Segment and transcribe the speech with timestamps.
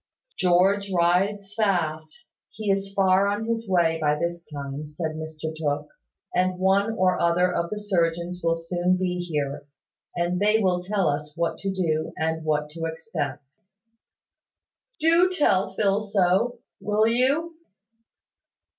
[0.35, 5.89] "George rides fast; he is far on his way by this time," said Mr Tooke.
[6.33, 9.67] "And one or other of the surgeons will soon be here;
[10.15, 13.43] and they will tell us what to do, and what to expect."
[14.99, 17.57] "Do tell Phil so, will you?"